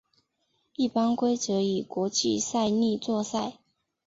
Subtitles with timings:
[0.75, 3.59] 一般规则以国际赛例作赛。